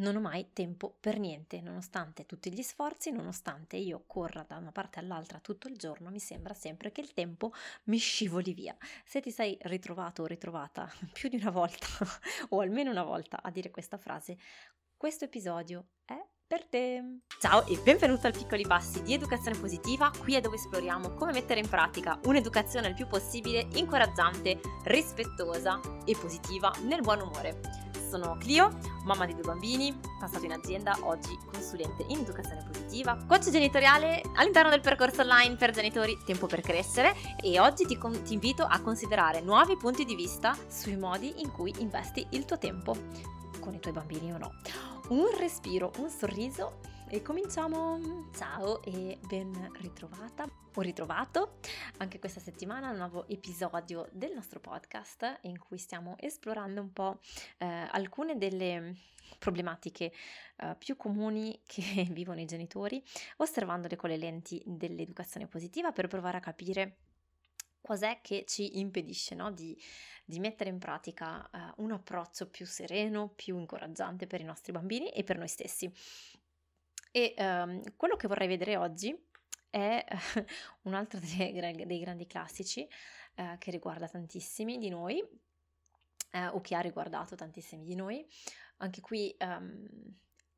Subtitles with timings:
[0.00, 4.72] non ho mai tempo per niente, nonostante tutti gli sforzi, nonostante io corra da una
[4.72, 7.52] parte all'altra tutto il giorno, mi sembra sempre che il tempo
[7.84, 8.76] mi scivoli via.
[9.04, 11.86] Se ti sei ritrovato o ritrovata più di una volta,
[12.50, 14.38] o almeno una volta, a dire questa frase,
[14.96, 17.20] questo episodio è per te.
[17.38, 21.60] Ciao e benvenuto al Piccoli Passi di Educazione Positiva, qui è dove esploriamo come mettere
[21.60, 27.89] in pratica un'educazione il più possibile incoraggiante, rispettosa e positiva nel buon umore.
[28.10, 33.50] Sono Clio, mamma di due bambini, passato in azienda, oggi consulente in educazione positiva, coach
[33.50, 38.34] genitoriale all'interno del percorso online per genitori Tempo per crescere e oggi ti, con- ti
[38.34, 42.96] invito a considerare nuovi punti di vista sui modi in cui investi il tuo tempo
[43.60, 44.54] con i tuoi bambini o no.
[45.10, 46.80] Un respiro, un sorriso
[47.12, 48.30] e cominciamo!
[48.32, 51.58] Ciao e ben ritrovata o ritrovato
[51.96, 57.18] anche questa settimana un nuovo episodio del nostro podcast in cui stiamo esplorando un po'
[57.58, 58.94] eh, alcune delle
[59.40, 60.12] problematiche
[60.58, 63.02] eh, più comuni che vivono i genitori,
[63.38, 66.98] osservandole con le lenti dell'educazione positiva per provare a capire
[67.80, 69.76] cos'è che ci impedisce no, di,
[70.24, 75.10] di, mettere in pratica uh, un approccio più sereno, più incoraggiante per i nostri bambini
[75.10, 75.90] e per noi stessi.
[77.10, 79.16] E um, quello che vorrei vedere oggi
[79.68, 80.04] è
[80.82, 81.52] un altro dei,
[81.86, 82.86] dei grandi classici
[83.36, 88.26] uh, che riguarda tantissimi di noi, uh, o che ha riguardato tantissimi di noi.
[88.78, 89.86] Anche qui um,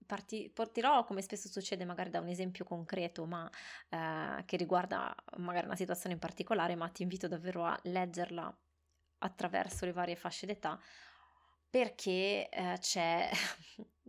[0.06, 5.66] parti, porterò, come spesso succede, magari da un esempio concreto, ma uh, che riguarda magari
[5.66, 8.58] una situazione in particolare, ma ti invito davvero a leggerla
[9.18, 10.80] attraverso le varie fasce d'età
[11.70, 12.48] perché
[12.80, 13.30] c'è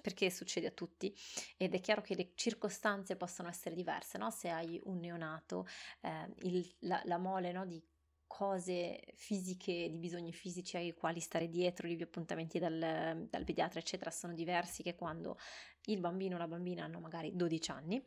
[0.00, 1.14] perché succede a tutti
[1.56, 4.30] ed è chiaro che le circostanze possono essere diverse, no?
[4.30, 5.66] se hai un neonato,
[6.00, 7.66] eh, il, la, la, mole no?
[7.66, 7.82] di
[8.26, 14.10] cose fisiche, di bisogni fisici ai quali stare dietro, gli appuntamenti dal, dal pediatra, eccetera,
[14.10, 15.38] sono diversi che quando
[15.86, 18.04] il bambino o la bambina hanno magari 12 anni,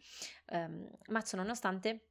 [0.52, 2.11] um, ma ciò nonostante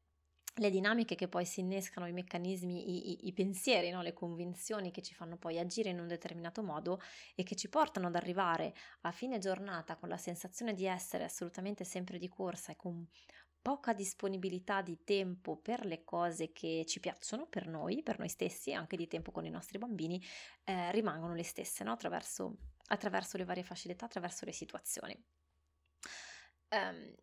[0.55, 4.03] le dinamiche che poi si innescano, i meccanismi, i, i, pensieri, no?
[4.03, 7.00] le convinzioni che ci fanno poi agire in un determinato modo
[7.34, 11.84] e che ci portano ad arrivare a fine giornata con la sensazione di essere assolutamente
[11.84, 13.06] sempre di corsa e con
[13.62, 18.72] poca disponibilità di tempo per le cose che ci piacciono, per noi, per noi stessi,
[18.72, 20.22] anche di tempo con i nostri bambini,
[20.65, 21.93] eh, rimangono le stesse no?
[21.93, 22.56] attraverso,
[22.88, 25.25] attraverso, le varie fasce d'età, attraverso le situazioni.
[26.71, 27.15] Um,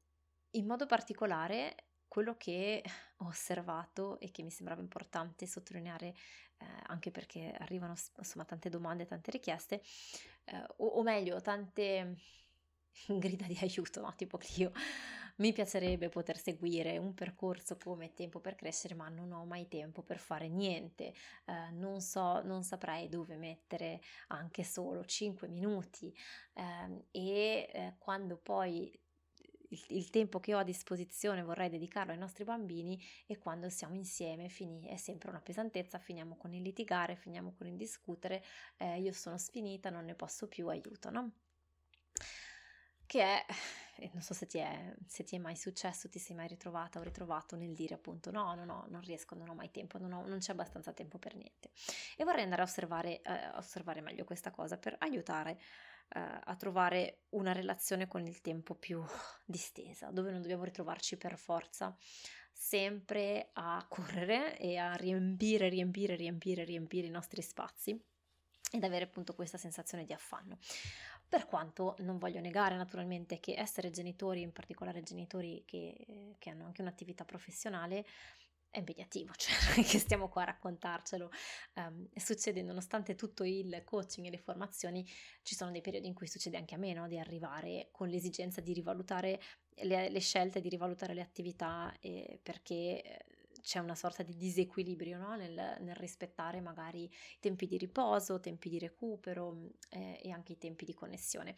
[0.51, 2.83] in modo particolare quello che
[3.17, 6.15] ho osservato e che mi sembrava importante sottolineare,
[6.57, 9.81] eh, anche perché arrivano insomma tante domande, tante richieste,
[10.45, 12.15] eh, o, o, meglio, tante
[13.07, 14.13] grida di aiuto, no?
[14.15, 14.71] tipo io
[15.37, 20.01] mi piacerebbe poter seguire un percorso come tempo per crescere, ma non ho mai tempo
[20.01, 21.13] per fare niente,
[21.45, 26.15] eh, non so, non saprei dove mettere anche solo 5 minuti
[26.53, 28.99] ehm, e eh, quando poi
[29.69, 33.95] il, il, tempo che ho a disposizione vorrei dedicarlo ai nostri bambini e quando siamo
[33.95, 38.43] insieme fini, è sempre una pesantezza, finiamo con il litigare, finiamo con il discutere,
[38.77, 41.31] eh, io sono sfinita, non ne posso più, aiuto, no?
[43.05, 43.45] Che è,
[44.11, 47.03] non so se ti, è, se ti è mai successo, ti sei mai ritrovata o
[47.03, 50.27] ritrovato nel dire appunto no, no, no, non riesco, non ho mai tempo, non, ho,
[50.27, 51.71] non c'è abbastanza tempo per niente.
[52.17, 55.59] E vorrei andare a osservare, eh, osservare meglio questa cosa per aiutare
[56.09, 59.03] eh, a trovare una relazione con il tempo più
[59.45, 61.95] distesa, dove non dobbiamo ritrovarci per forza
[62.51, 67.99] sempre a correre e a riempire, riempire, riempire, riempire i nostri spazi
[68.71, 70.57] ed avere appunto questa sensazione di affanno.
[71.29, 76.65] Per quanto non voglio negare naturalmente che essere genitori, in particolare genitori che, che hanno
[76.65, 78.05] anche un'attività professionale,
[78.77, 81.29] è impegnativo, cioè che stiamo qua a raccontarcelo,
[81.75, 85.05] um, succede nonostante tutto il coaching e le formazioni,
[85.41, 87.07] ci sono dei periodi in cui succede anche a me no?
[87.07, 89.39] di arrivare con l'esigenza di rivalutare
[89.81, 93.25] le, le scelte, di rivalutare le attività eh, perché
[93.61, 95.35] c'è una sorta di disequilibrio no?
[95.35, 100.57] nel, nel, rispettare magari i tempi di riposo, tempi di recupero eh, e anche i
[100.57, 101.55] tempi di connessione.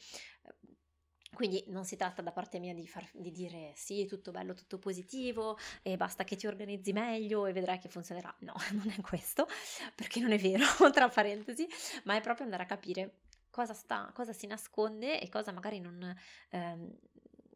[1.33, 4.77] Quindi non si tratta da parte mia di, far, di, dire sì, tutto bello, tutto
[4.79, 8.35] positivo e basta che ti organizzi meglio e vedrai che funzionerà.
[8.39, 9.47] No, non è questo,
[9.95, 11.67] perché non è vero, tra parentesi,
[12.03, 13.19] ma è proprio andare a capire
[13.49, 16.15] cosa, sta, cosa si nasconde e cosa magari non...
[16.49, 16.97] Ehm,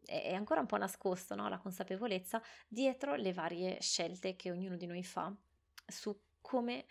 [0.05, 1.47] è ancora un po' nascosto, no?
[1.47, 5.33] la consapevolezza dietro le varie scelte che ognuno di noi fa
[5.87, 6.85] su come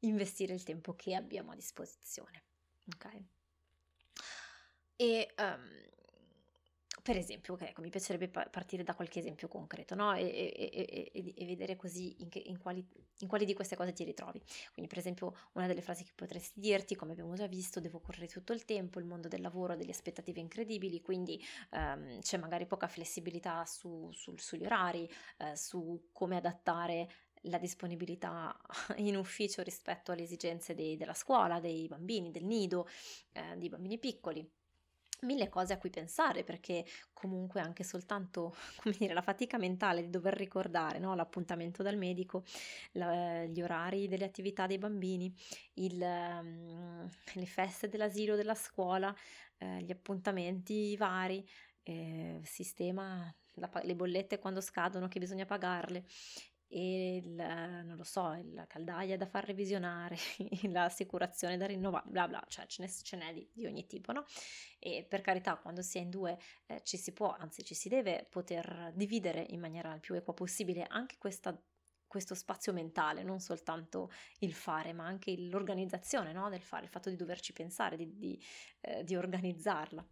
[0.00, 2.42] investire il tempo che abbiamo a disposizione.
[2.92, 3.22] Ok?
[4.96, 5.85] E um,
[7.06, 10.12] per esempio, okay, ecco, mi piacerebbe pa- partire da qualche esempio concreto no?
[10.12, 12.84] e, e, e, e, vedere così in, che, in, quali,
[13.20, 14.42] in, quali, di queste cose ti ritrovi.
[14.72, 18.26] Quindi, per esempio, una delle frasi che potresti dirti, come abbiamo già visto, devo correre
[18.26, 22.66] tutto il tempo, il mondo del lavoro ha delle aspettative incredibili, quindi um, c'è magari
[22.66, 27.08] poca flessibilità su, su, sugli orari, uh, su come adattare
[27.42, 28.52] la disponibilità
[28.98, 32.88] in ufficio rispetto alle esigenze dei, della scuola, dei bambini, del nido,
[33.30, 34.50] eh, di bambini piccoli
[35.20, 38.54] mille cose a cui pensare perché comunque anche soltanto
[38.98, 41.14] dire, la fatica mentale di dover ricordare no?
[41.14, 42.44] l'appuntamento dal medico,
[42.92, 45.32] la, gli orari delle attività dei bambini,
[45.74, 49.14] il, um, le feste dell'asilo, della scuola,
[49.58, 51.46] eh, gli appuntamenti vari,
[51.82, 56.04] eh, sistema la, le bollette quando scadono che bisogna pagarle
[56.68, 60.16] e il, non lo so, la caldaia da far revisionare,
[60.70, 64.24] l'assicurazione da rinnovare, bla bla, cioè ce n'è, ce n'è di, di, ogni tipo, no?
[64.78, 67.88] E per carità, quando si è in due eh, ci si può, anzi ci si
[67.88, 71.56] deve poter dividere in maniera il più equa possibile anche questa,
[72.06, 74.10] questo spazio mentale, non soltanto
[74.40, 76.48] il fare, ma anche l'organizzazione no?
[76.48, 78.44] del fare, il fatto di doverci pensare, di, di,
[78.80, 80.06] eh, di organizzarla.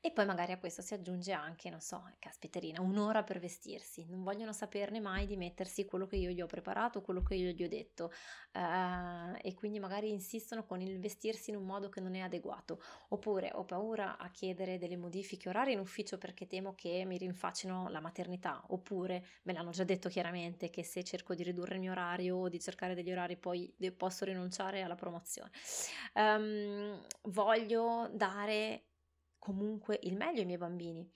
[0.00, 4.06] E poi magari a questo si aggiunge anche, non so, caspiterina, un'ora per vestirsi.
[4.06, 7.50] Non vogliono saperne mai di mettersi quello che io gli ho preparato, quello che io
[7.52, 8.12] gli ho detto.
[8.52, 12.80] Uh, e quindi magari insistono con il vestirsi in un modo che non è adeguato.
[13.08, 17.88] Oppure ho paura a chiedere delle modifiche orarie in ufficio perché temo che mi rinfaccino
[17.88, 18.62] la maternità.
[18.68, 22.48] Oppure me l'hanno già detto chiaramente che se cerco di ridurre il mio orario o
[22.48, 25.50] di cercare degli orari poi posso rinunciare alla promozione.
[26.14, 28.84] Um, voglio dare
[29.46, 31.08] comunque il meglio ai miei bambini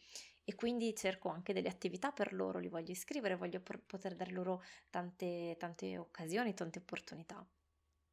[0.45, 4.31] e quindi cerco anche delle attività per loro, li voglio iscrivere, voglio pr- poter dare
[4.31, 7.45] loro tante, tante occasioni, tante opportunità.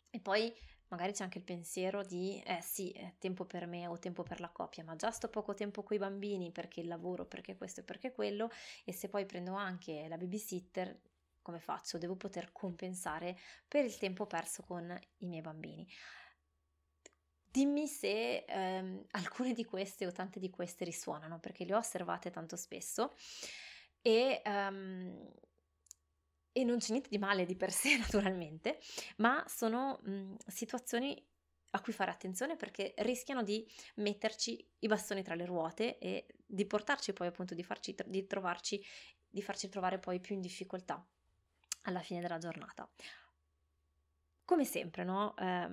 [0.09, 0.51] E poi
[0.87, 4.39] magari c'è anche il pensiero di, eh sì, è tempo per me o tempo per
[4.39, 7.81] la coppia, ma già sto poco tempo con i bambini perché il lavoro, perché questo
[7.81, 8.49] e perché quello,
[8.85, 10.99] e se poi prendo anche la babysitter,
[11.43, 11.99] come faccio?
[11.99, 13.37] Devo poter compensare
[13.67, 15.87] per il tempo perso con i miei bambini.
[17.51, 22.29] Dimmi se ehm, alcune di queste o tante di queste risuonano, perché le ho osservate
[22.29, 23.13] tanto spesso
[24.01, 25.31] e, um,
[26.51, 28.79] e non c'è niente di male di per sé naturalmente,
[29.17, 31.25] ma sono mh, situazioni
[31.71, 36.65] a cui fare attenzione perché rischiano di metterci i bastoni tra le ruote e di
[36.65, 38.83] portarci poi appunto di, farci, di trovarci,
[39.29, 41.05] di farci trovare poi più in difficoltà
[41.83, 42.89] alla fine della giornata.
[44.45, 45.35] Come sempre, no?
[45.35, 45.69] Eh,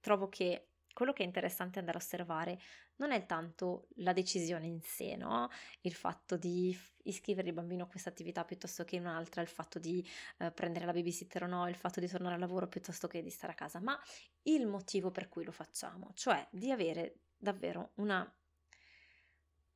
[0.00, 2.60] trovo che quello che è interessante andare a osservare
[2.96, 5.48] non è tanto la decisione in sé, no?
[5.82, 9.78] il fatto di iscrivere il bambino a questa attività piuttosto che in un'altra, il fatto
[9.78, 10.06] di
[10.38, 13.30] eh, prendere la babysitter o no, il fatto di tornare al lavoro piuttosto che di
[13.30, 13.98] stare a casa, ma
[14.42, 18.30] il motivo per cui lo facciamo, cioè di avere davvero una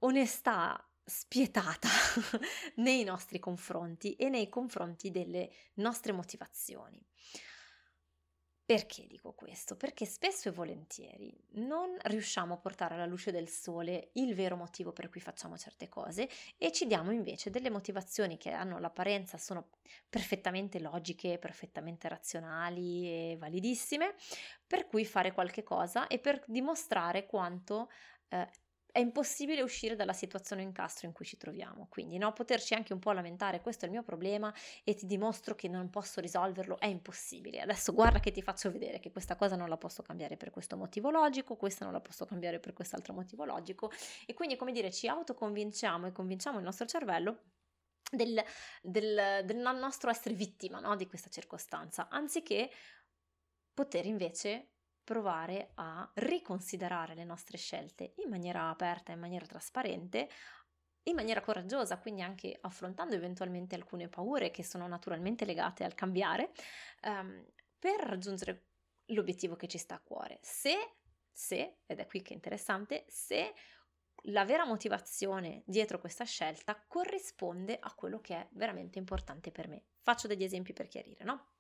[0.01, 1.89] onestà spietata
[2.77, 7.03] nei nostri confronti e nei confronti delle nostre motivazioni.
[8.67, 9.77] Perché dico questo?
[9.77, 14.91] Perché spesso e volentieri non riusciamo a portare alla luce del sole il vero motivo
[14.91, 19.69] per cui facciamo certe cose e ci diamo invece delle motivazioni che hanno l'apparenza, sono
[20.09, 24.15] perfettamente logiche, perfettamente razionali e validissime,
[24.67, 27.91] per cui fare qualche cosa e per dimostrare quanto
[28.29, 28.49] eh,
[28.95, 31.89] è impossibile uscire dalla situazione incastro in cui ci troviamo.
[31.91, 34.55] Quindi, no, poterci anche un po' lamentare, questo è il mio problema
[34.85, 37.61] e ti dimostro che non posso risolverlo, è impossibile.
[37.61, 40.77] Adesso guarda che ti faccio vedere che questa cosa non la posso cambiare per questo
[40.77, 43.91] motivo logico, questa non la posso cambiare per quest'altro motivo logico.
[44.27, 47.47] E quindi, come dire, ci autoconvinciamo e convinciamo il nostro cervello
[48.13, 48.41] del,
[48.81, 52.71] del, del nostro essere vittima no, di questa circostanza, anziché
[53.75, 54.74] poter invece
[55.05, 60.29] provare a riconsiderare le nostre scelte in maniera aperta, in maniera trasparente,
[61.05, 66.53] in maniera coraggiosa, quindi anche affrontando eventualmente alcune paure che sono naturalmente legate al cambiare,
[67.03, 67.45] um,
[67.79, 68.69] per raggiungere
[69.09, 70.39] l'obiettivo che ci sta a cuore.
[70.41, 70.97] Se,
[71.31, 73.53] se, ed è qui che è interessante, se
[74.29, 79.85] la vera motivazione dietro questa scelta corrisponde a quello che è veramente importante per me.
[80.01, 81.54] Faccio degli esempi per chiarire, no?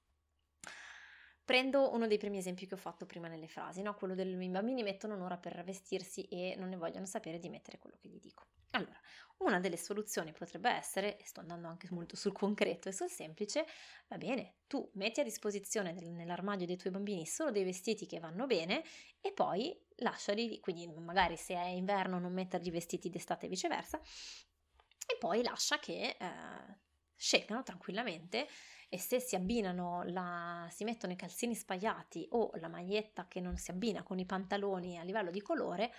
[1.44, 3.94] Prendo uno dei primi esempi che ho fatto prima nelle frasi, no?
[3.94, 7.78] quello del i bambini mettono un'ora per vestirsi e non ne vogliono sapere di mettere
[7.78, 8.46] quello che gli dico.
[8.70, 8.98] Allora,
[9.38, 13.66] una delle soluzioni potrebbe essere, e sto andando anche molto sul concreto e sul semplice,
[14.08, 18.46] va bene, tu metti a disposizione nell'armadio dei tuoi bambini solo dei vestiti che vanno
[18.46, 18.82] bene
[19.20, 24.00] e poi lasciali quindi magari se è inverno non mettergli vestiti d'estate e viceversa,
[25.06, 26.78] e poi lascia che eh,
[27.14, 28.48] scelgano tranquillamente
[28.94, 33.56] e se si abbinano, la, si mettono i calzini spagliati o la maglietta che non
[33.56, 35.92] si abbina con i pantaloni a livello di colore,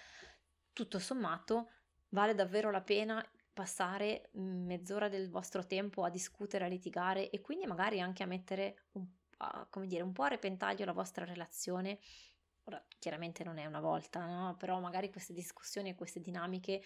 [0.71, 1.71] tutto sommato
[2.09, 3.21] vale davvero la pena
[3.51, 8.85] passare mezz'ora del vostro tempo a discutere, a litigare e quindi magari anche a mettere
[8.93, 9.05] un,
[9.39, 11.99] a, dire, un po' a repentaglio la vostra relazione.
[12.63, 14.55] Ora, chiaramente non è una volta, no?
[14.55, 16.81] Però magari queste discussioni e queste dinamiche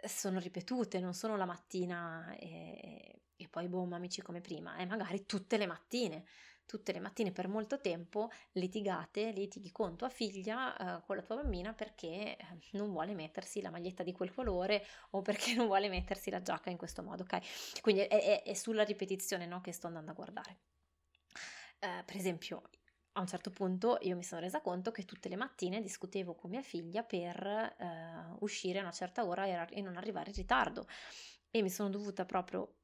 [0.00, 4.84] eh, sono ripetute, non sono la mattina e, e poi boom, amici come prima, è
[4.84, 6.24] magari tutte le mattine
[6.72, 11.36] tutte le mattine per molto tempo litigate, litighi con tua figlia, eh, con la tua
[11.36, 12.36] bambina perché eh,
[12.72, 16.70] non vuole mettersi la maglietta di quel colore o perché non vuole mettersi la giacca
[16.70, 17.80] in questo modo, ok?
[17.82, 20.58] Quindi è, è, è sulla ripetizione no, che sto andando a guardare.
[21.78, 22.62] Eh, per esempio,
[23.12, 26.48] a un certo punto io mi sono resa conto che tutte le mattine discutevo con
[26.48, 30.86] mia figlia per eh, uscire a una certa ora e, e non arrivare in ritardo
[31.50, 32.76] e mi sono dovuta proprio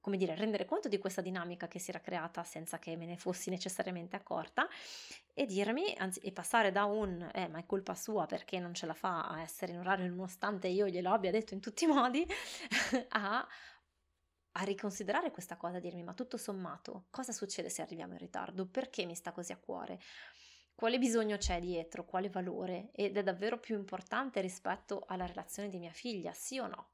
[0.00, 3.16] come dire, rendere conto di questa dinamica che si era creata senza che me ne
[3.16, 4.68] fossi necessariamente accorta
[5.34, 8.86] e dirmi, anzi, e passare da un, eh, ma è colpa sua perché non ce
[8.86, 12.26] la fa a essere in orario nonostante io glielo abbia detto in tutti i modi,
[13.10, 13.46] a,
[14.52, 18.66] a riconsiderare questa cosa, a dirmi, ma tutto sommato, cosa succede se arriviamo in ritardo?
[18.66, 20.00] Perché mi sta così a cuore?
[20.74, 22.06] Quale bisogno c'è dietro?
[22.06, 22.90] Quale valore?
[22.92, 26.88] Ed è davvero più importante rispetto alla relazione di mia figlia, sì o no?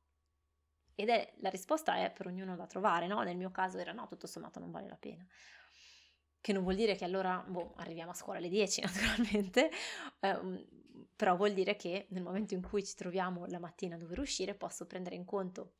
[0.97, 3.23] Ed è, la risposta è per ognuno da trovare, no?
[3.23, 5.25] Nel mio caso era no, tutto sommato non vale la pena.
[6.41, 9.71] Che non vuol dire che allora, boh, arriviamo a scuola alle 10 naturalmente,
[10.21, 10.67] eh,
[11.15, 14.55] però vuol dire che nel momento in cui ci troviamo la mattina a dover uscire
[14.55, 15.75] posso prendere in conto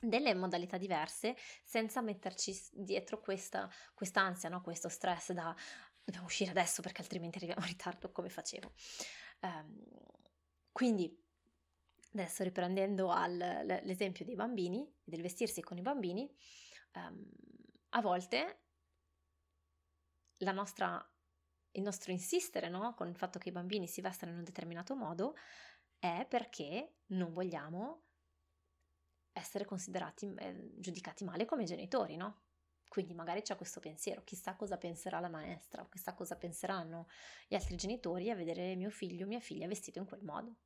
[0.00, 3.68] delle modalità diverse senza metterci dietro questa
[4.14, 4.60] ansia, no?
[4.62, 5.54] questo stress da
[6.02, 8.72] dobbiamo uscire adesso perché altrimenti arriviamo in ritardo come facevo.
[9.40, 9.84] Um,
[10.72, 11.16] quindi
[12.12, 13.36] Adesso riprendendo al,
[13.84, 16.28] l'esempio dei bambini, del vestirsi con i bambini,
[16.94, 17.24] um,
[17.90, 18.62] a volte
[20.52, 21.04] nostra,
[21.72, 24.96] il nostro insistere no, con il fatto che i bambini si vestano in un determinato
[24.96, 25.34] modo
[25.98, 28.04] è perché non vogliamo
[29.32, 32.42] essere considerati, eh, giudicati male come genitori, no?
[32.88, 37.06] Quindi magari c'è questo pensiero, chissà cosa penserà la maestra, chissà cosa penseranno
[37.46, 40.56] gli altri genitori a vedere mio figlio o mia figlia vestito in quel modo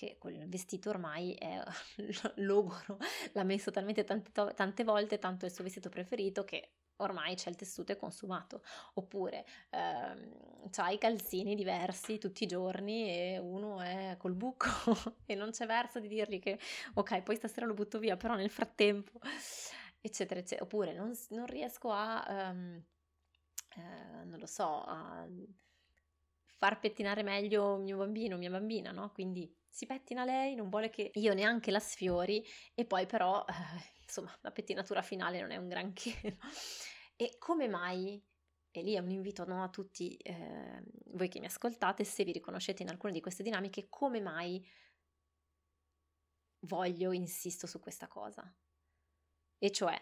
[0.00, 1.62] che quel vestito ormai è
[2.36, 2.96] logoro,
[3.32, 7.50] l'ha messo talmente tante, tante volte, tanto è il suo vestito preferito che ormai c'è
[7.50, 8.62] il tessuto è consumato,
[8.94, 14.68] oppure ehm, c'hai i calzini diversi tutti i giorni e uno è col buco
[15.26, 16.58] e non c'è verso di dirgli che
[16.94, 19.18] ok, poi stasera lo butto via, però nel frattempo,
[20.00, 22.82] eccetera, eccetera, oppure non, non riesco a, um,
[23.76, 25.28] eh, non lo so, a
[26.46, 29.10] far pettinare meglio mio bambino, mia bambina, no?
[29.12, 34.02] Quindi si pettina lei, non vuole che io neanche la sfiori e poi però, eh,
[34.02, 36.38] insomma, la pettinatura finale non è un granché.
[37.16, 38.22] e come mai,
[38.72, 42.32] e lì è un invito no, a tutti eh, voi che mi ascoltate, se vi
[42.32, 44.64] riconoscete in alcune di queste dinamiche, come mai
[46.60, 48.52] voglio, insisto su questa cosa?
[49.58, 49.96] E cioè,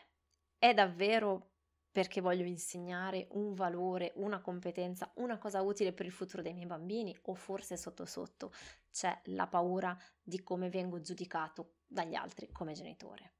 [0.56, 1.52] è davvero
[1.90, 6.66] perché voglio insegnare un valore, una competenza, una cosa utile per il futuro dei miei
[6.66, 8.52] bambini o forse sotto sotto
[8.98, 13.34] c'è la paura di come vengo giudicato dagli altri come genitore.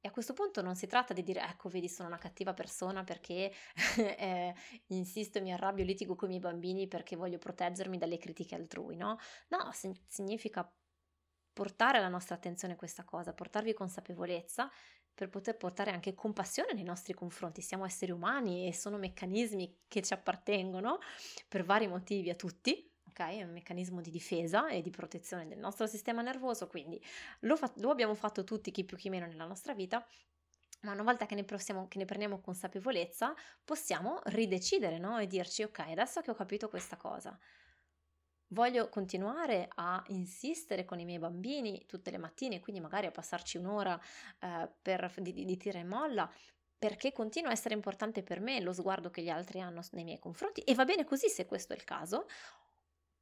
[0.00, 3.02] E a questo punto non si tratta di dire ecco vedi sono una cattiva persona
[3.02, 3.52] perché
[3.98, 4.54] eh,
[4.86, 9.18] insisto mi arrabbio, litigo con i miei bambini perché voglio proteggermi dalle critiche altrui, no?
[9.48, 9.70] No,
[10.06, 10.72] significa
[11.52, 14.70] portare la nostra attenzione questa cosa, portarvi consapevolezza
[15.12, 17.60] per poter portare anche compassione nei nostri confronti.
[17.60, 21.00] Siamo esseri umani e sono meccanismi che ci appartengono
[21.48, 22.89] per vari motivi a tutti.
[23.28, 27.02] È un meccanismo di difesa e di protezione del nostro sistema nervoso, quindi
[27.40, 30.06] lo, fa- lo abbiamo fatto tutti, chi più chi meno, nella nostra vita,
[30.82, 33.34] ma una volta che ne, possiamo, che ne, prendiamo consapevolezza,
[33.64, 35.18] possiamo ridecidere no?
[35.18, 37.38] e dirci: Ok, adesso che ho capito questa cosa,
[38.52, 43.58] Voglio continuare a insistere con i miei bambini tutte le mattine, quindi magari a passarci
[43.58, 44.00] un'ora
[44.40, 46.28] eh, per, di, di tira e molla,
[46.76, 50.18] perché continua a essere importante per me lo sguardo che gli altri hanno nei miei
[50.18, 52.26] confronti e va bene così se questo è il caso,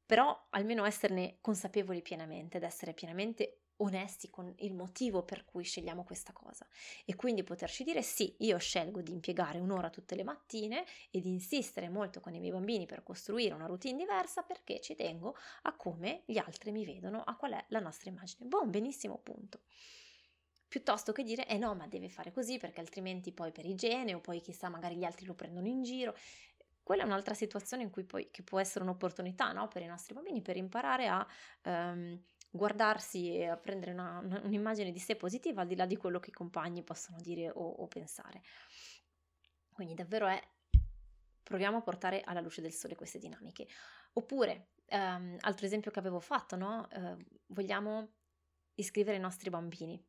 [0.09, 6.03] però almeno esserne consapevoli pienamente ed essere pienamente onesti con il motivo per cui scegliamo
[6.03, 6.67] questa cosa
[7.05, 11.29] e quindi poterci dire sì, io scelgo di impiegare un'ora tutte le mattine e di
[11.29, 15.77] insistere molto con i miei bambini per costruire una routine diversa perché ci tengo a
[15.77, 18.49] come gli altri mi vedono, a qual è la nostra immagine.
[18.49, 19.61] Buon, benissimo punto.
[20.69, 24.21] Piuttosto che dire, eh no, ma deve fare così perché altrimenti poi per igiene o
[24.21, 26.15] poi chissà magari gli altri lo prendono in giro.
[26.89, 29.69] Quella è un'altra situazione in cui poi, che può essere un'opportunità no?
[29.69, 31.27] per i nostri bambini per imparare a
[31.65, 32.19] um,
[32.51, 36.31] guardarsi e a prendere una, un'immagine di sé positiva al di là di quello che
[36.31, 38.41] i compagni possono dire o, o pensare.
[39.71, 40.43] Quindi davvero è
[41.43, 43.69] proviamo a portare alla luce del sole queste dinamiche.
[44.15, 46.89] Oppure, um, altro esempio che avevo fatto, no?
[46.91, 48.15] Uh, vogliamo
[48.77, 50.03] iscrivere i nostri bambini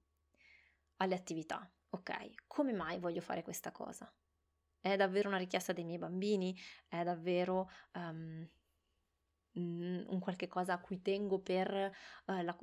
[1.00, 1.70] alle attività.
[1.90, 4.10] Ok, come mai voglio fare questa cosa?
[4.82, 6.58] È davvero una richiesta dei miei bambini?
[6.88, 8.48] È davvero um,
[9.54, 11.92] un qualche cosa a cui tengo per,
[12.26, 12.58] uh, la,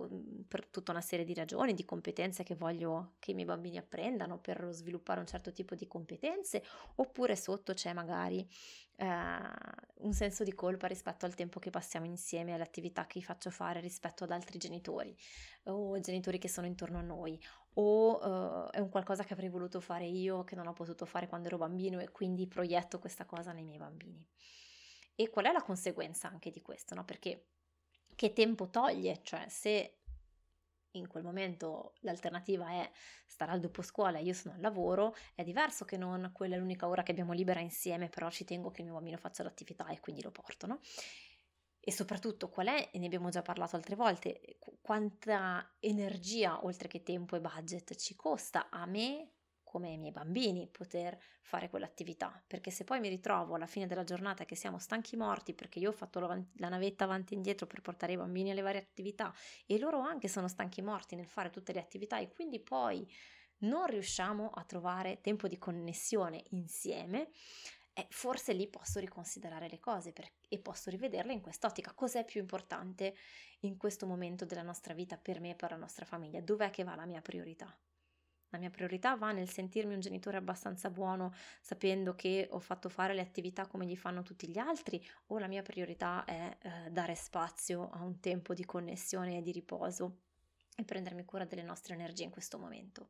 [0.47, 4.39] per, tutta una serie di ragioni, di competenze che voglio che i miei bambini apprendano
[4.39, 6.63] per sviluppare un certo tipo di competenze,
[6.97, 8.49] oppure sotto c'è magari
[8.97, 13.51] uh, un senso di colpa rispetto al tempo che passiamo insieme, alle attività che faccio
[13.51, 15.17] fare rispetto ad altri genitori
[15.65, 17.41] o genitori che sono intorno a noi,
[17.79, 21.27] o uh, è un qualcosa che avrei voluto fare io che non ho potuto fare
[21.27, 24.27] quando ero bambino e quindi proietto questa cosa nei miei bambini.
[25.15, 26.95] E qual è la conseguenza anche di questo?
[26.95, 27.05] No?
[27.05, 27.47] Perché
[28.15, 29.21] che tempo toglie?
[29.23, 29.99] Cioè se
[30.93, 32.91] in quel momento l'alternativa è
[33.27, 36.59] stare al dopo scuola e io sono al lavoro, è diverso che non quella è
[36.59, 39.87] l'unica ora che abbiamo libera insieme, però ci tengo che il mio bambino faccia l'attività
[39.89, 40.81] e quindi lo porto, no?
[41.89, 47.05] E soprattutto qual è, e ne abbiamo già parlato altre volte, quanta energia oltre che
[47.05, 49.31] tempo e budget ci costa a me
[49.63, 54.03] come ai miei bambini poter fare quell'attività, perché se poi mi ritrovo alla fine della
[54.03, 57.83] giornata che siamo stanchi morti perché io ho fatto la navetta avanti e indietro per
[57.83, 59.33] portare i bambini alle varie attività
[59.65, 63.07] e loro anche sono stanchi morti nel fare tutte le attività e quindi poi
[63.59, 67.31] non riusciamo a trovare tempo di connessione insieme,
[67.99, 71.95] eh, forse lì posso riconsiderare le cose per, e posso rivederle in quest'ottica.
[71.95, 73.17] Cos'è più importante
[73.61, 76.43] in questo momento della nostra vita per me e per la nostra famiglia?
[76.43, 77.75] Dov'è che va la mia priorità?
[78.51, 83.15] La mia priorità va nel sentirmi un genitore abbastanza buono, sapendo che ho fatto fare
[83.15, 87.15] le attività come gli fanno tutti gli altri, o la mia priorità è eh, dare
[87.15, 90.19] spazio a un tempo di connessione e di riposo
[90.77, 93.09] e prendermi cura delle nostre energie in questo momento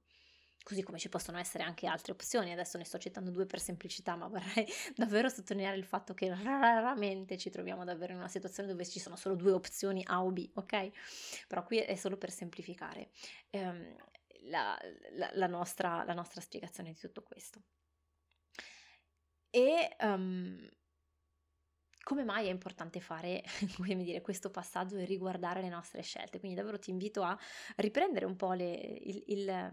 [0.66, 2.50] così come ci possono essere anche altre opzioni.
[2.50, 7.38] Adesso ne sto citando due per semplicità, ma vorrei davvero sottolineare il fatto che raramente
[7.38, 10.50] ci troviamo davvero in una situazione dove ci sono solo due opzioni A o B,
[10.54, 11.46] ok?
[11.46, 13.11] Però qui è solo per semplificare
[13.50, 13.94] ehm,
[14.46, 14.76] la,
[15.12, 17.62] la, la, nostra, la, nostra, spiegazione di tutto questo.
[19.49, 20.68] E um,
[22.02, 23.44] come mai è importante fare
[23.78, 26.40] dire, questo passaggio e riguardare le nostre scelte?
[26.40, 27.38] Quindi davvero ti invito a
[27.76, 29.70] riprendere un po' le, il, il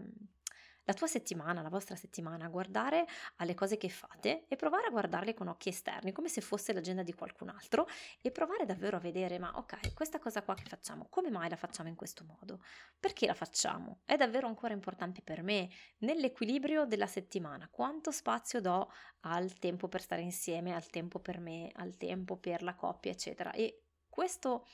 [0.84, 5.34] la tua settimana, la vostra settimana, guardare alle cose che fate e provare a guardarle
[5.34, 7.86] con occhi esterni, come se fosse l'agenda di qualcun altro
[8.20, 11.56] e provare davvero a vedere, ma ok, questa cosa qua che facciamo, come mai la
[11.56, 12.62] facciamo in questo modo?
[12.98, 14.00] Perché la facciamo?
[14.04, 15.68] È davvero ancora importante per me
[15.98, 17.68] nell'equilibrio della settimana?
[17.70, 22.62] Quanto spazio do al tempo per stare insieme, al tempo per me, al tempo per
[22.62, 23.52] la coppia, eccetera?
[23.52, 24.66] E questo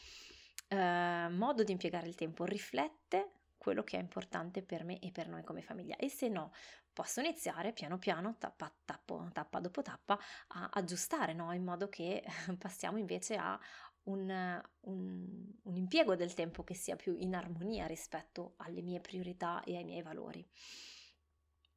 [0.69, 5.29] eh, modo di impiegare il tempo riflette quello che è importante per me e per
[5.29, 6.51] noi come famiglia e se no
[6.95, 10.19] posso iniziare piano piano, tappa, tappo, tappa dopo tappa,
[10.49, 11.53] a aggiustare no?
[11.53, 12.25] in modo che
[12.59, 13.61] passiamo invece a
[14.05, 19.63] un, un, un, impiego del tempo che sia più in armonia rispetto alle mie priorità
[19.65, 20.45] e ai miei valori.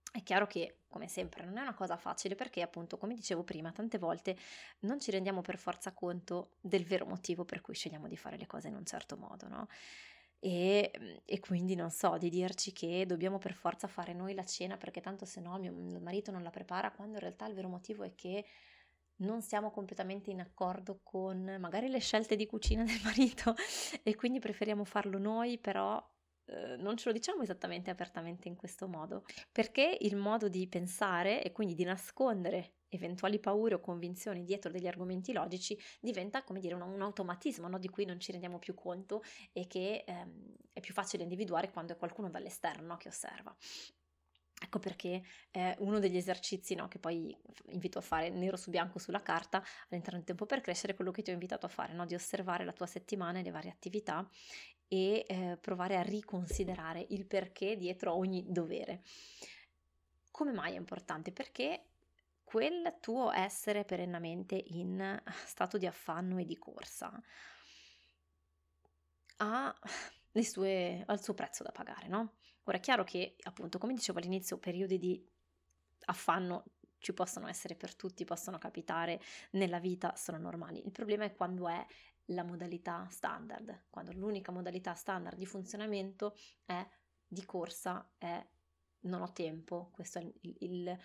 [0.09, 3.71] È chiaro che, come sempre, non è una cosa facile perché, appunto, come dicevo prima,
[3.71, 4.37] tante volte
[4.81, 8.45] non ci rendiamo per forza conto del vero motivo per cui scegliamo di fare le
[8.45, 9.67] cose in un certo modo, no?
[10.45, 14.43] E, mhmm, e, quindi non so, di dirci che dobbiamo per forza fare noi la
[14.43, 17.69] cena perché tanto se no mio marito non la prepara, quando in realtà il vero
[17.69, 18.43] motivo è che
[19.17, 23.55] non siamo completamente in accordo con magari le scelte di cucina del marito
[24.03, 26.03] e quindi preferiamo farlo noi, però
[26.45, 31.43] eh, non ce lo diciamo esattamente apertamente in questo modo, perché il modo di pensare
[31.43, 36.75] e quindi di nascondere eventuali paure o convinzioni dietro degli argomenti logici diventa come dire
[36.75, 37.79] un, un automatismo no?
[37.79, 41.93] di cui non ci rendiamo più conto e che ehm, è più facile individuare quando
[41.93, 43.55] è qualcuno dall'esterno che osserva.
[44.63, 47.35] Ecco perché eh, uno degli esercizi no, che poi
[47.71, 51.11] invito a fare nero su bianco sulla carta all'interno del tempo per crescere è quello
[51.11, 52.05] che ti ho invitato a fare, no?
[52.05, 54.25] di osservare la tua settimana e le varie attività
[54.93, 59.01] e eh, provare a riconsiderare il perché dietro ogni dovere.
[60.29, 61.31] Come mai è importante?
[61.31, 61.85] Perché
[62.43, 67.19] quel tuo essere perennemente in stato di affanno e di corsa
[69.37, 69.75] ha,
[70.41, 72.35] sue, ha il suo prezzo da pagare, no?
[72.65, 75.27] Ora è chiaro che, appunto, come dicevo all'inizio, periodi di
[76.05, 76.65] affanno
[76.99, 79.19] ci possono essere per tutti, possono capitare
[79.51, 80.85] nella vita, sono normali.
[80.85, 81.83] Il problema è quando è
[82.27, 86.85] la modalità standard, quando l'unica modalità standard di funzionamento è
[87.27, 88.45] di corsa, è
[89.01, 90.99] non ho tempo, questo è il, il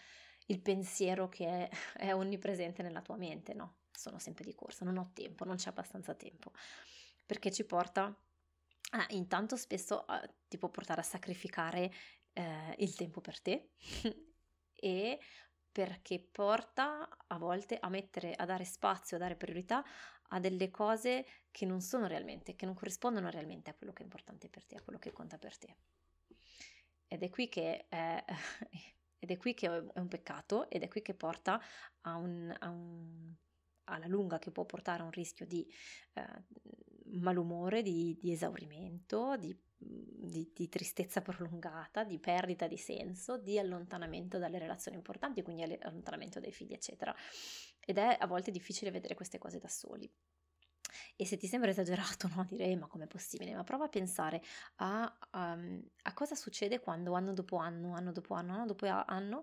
[0.48, 3.76] il pensiero che è, è onnipresente nella tua mente, no?
[3.90, 6.52] Sono sempre di corsa, non ho tempo, non c'è abbastanza tempo,
[7.24, 8.14] perché ci porta
[8.90, 11.92] a, intanto spesso a, ti può portare a sacrificare
[12.32, 13.70] eh, il tempo per te
[14.72, 15.18] e
[15.70, 19.84] perché porta a volte a mettere, a dare spazio, a dare priorità
[20.30, 24.04] a delle cose che non sono realmente, che non corrispondono realmente a quello che è
[24.04, 25.76] importante per te, a quello che conta per te.
[27.06, 28.24] Ed è qui che è,
[29.18, 31.60] ed è, qui che è un peccato ed è qui che porta
[32.02, 33.34] a un, a un
[33.88, 35.66] alla lunga che può portare a un rischio di
[36.14, 36.44] eh,
[37.20, 44.38] malumore, di, di esaurimento, di, di, di, tristezza prolungata, di perdita di senso, di allontanamento
[44.38, 47.14] dalle relazioni importanti, quindi allontanamento dai figli, eccetera.
[47.84, 50.10] Ed è a volte difficile vedere queste cose da soli.
[51.16, 52.46] E se ti sembra esagerato, no?
[52.48, 53.54] Direi, ma com'è possibile?
[53.54, 54.42] Ma prova a pensare
[54.76, 59.42] a, um, a cosa succede quando anno dopo anno, anno dopo anno, anno dopo anno,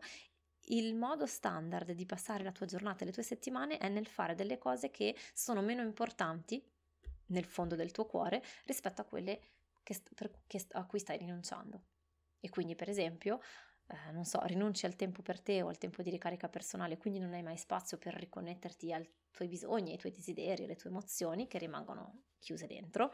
[0.69, 4.35] il modo standard di passare la tua giornata e le tue settimane è nel fare
[4.35, 6.63] delle cose che sono meno importanti
[7.27, 9.39] nel fondo del tuo cuore rispetto a quelle
[9.85, 11.83] che, per, che, a cui stai rinunciando.
[12.39, 13.39] E quindi, per esempio,
[13.87, 17.19] eh, non so, rinunci al tempo per te o al tempo di ricarica personale, quindi
[17.19, 21.47] non hai mai spazio per riconnetterti ai tuoi bisogni, ai tuoi desideri, alle tue emozioni
[21.47, 23.11] che rimangono chiuse dentro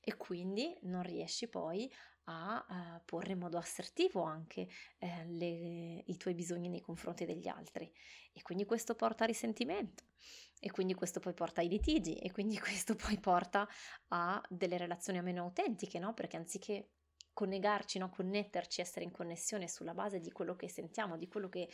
[0.00, 1.90] e quindi non riesci poi
[2.24, 7.48] a uh, porre in modo assertivo anche eh, le, i tuoi bisogni nei confronti degli
[7.48, 7.92] altri
[8.32, 10.04] e quindi questo porta a risentimento
[10.58, 13.68] e quindi questo poi porta ai litigi e quindi questo poi porta
[14.08, 16.14] a delle relazioni meno autentiche, no?
[16.14, 16.90] Perché anziché
[17.32, 18.10] connegarci, no?
[18.10, 21.68] connetterci, essere in connessione sulla base di quello che sentiamo, di quello che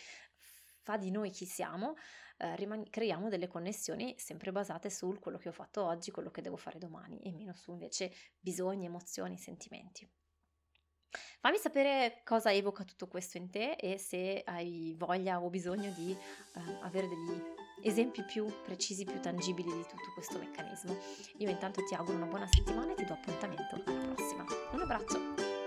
[0.80, 1.96] fa di noi chi siamo,
[2.38, 6.40] eh, riman- creiamo delle connessioni sempre basate sul quello che ho fatto oggi, quello che
[6.40, 10.08] devo fare domani e meno su invece bisogni, emozioni, sentimenti.
[11.40, 16.12] Fammi sapere cosa evoca tutto questo in te e se hai voglia o bisogno di
[16.12, 20.96] uh, avere degli esempi più precisi, più tangibili di tutto questo meccanismo.
[21.38, 24.44] Io intanto ti auguro una buona settimana e ti do appuntamento alla prossima.
[24.72, 25.57] Un abbraccio!